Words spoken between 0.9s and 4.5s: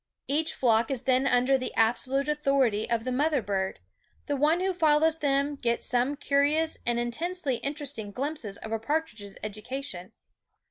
then under the absolute authority of the mother bird; and